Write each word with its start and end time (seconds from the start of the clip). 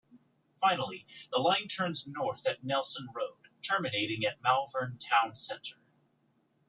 Finally, 0.59 1.05
the 1.31 1.37
line 1.37 1.67
turns 1.67 2.07
north 2.07 2.47
at 2.47 2.63
Neilson 2.63 3.05
Road, 3.13 3.37
terminating 3.61 4.25
at 4.25 4.41
Malvern 4.41 4.97
Town 4.97 5.35
Centre. 5.35 5.77